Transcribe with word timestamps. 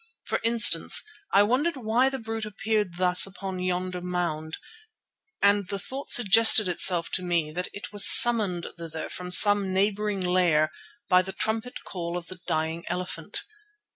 For 0.25 0.39
instance, 0.43 1.03
I 1.31 1.43
wondered 1.43 1.75
why 1.77 2.09
the 2.09 2.17
brute 2.17 2.43
appeared 2.43 2.97
thus 2.97 3.27
upon 3.27 3.59
yonder 3.59 4.01
mound, 4.01 4.57
and 5.43 5.67
the 5.67 5.77
thought 5.77 6.09
suggested 6.09 6.67
itself 6.67 7.11
to 7.11 7.21
me 7.21 7.51
that 7.51 7.67
it 7.71 7.93
was 7.93 8.09
summoned 8.09 8.65
thither 8.79 9.09
from 9.09 9.29
some 9.29 9.71
neighbouring 9.71 10.21
lair 10.21 10.71
by 11.07 11.21
the 11.21 11.33
trumpet 11.33 11.83
call 11.83 12.17
of 12.17 12.29
the 12.29 12.39
dying 12.47 12.83
elephant. 12.87 13.43